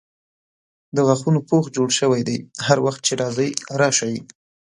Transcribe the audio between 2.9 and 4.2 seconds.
چې راځئ راسئ.